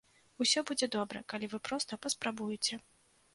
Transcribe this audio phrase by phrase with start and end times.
[0.45, 2.81] Усё будзе добра, калі вы проста паспрабуеце.